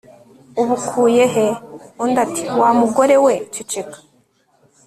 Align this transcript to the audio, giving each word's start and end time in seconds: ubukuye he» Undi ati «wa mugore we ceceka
ubukuye 0.61 1.23
he» 1.33 1.45
Undi 2.03 2.19
ati 2.25 2.43
«wa 2.59 2.69
mugore 2.79 3.15
we 3.25 3.33
ceceka 3.53 3.97